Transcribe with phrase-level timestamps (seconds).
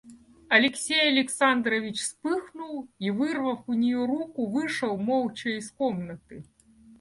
[0.49, 6.43] Алексей Александрович вспыхнул и, вырвав у нее руку, вышел молча из комнаты.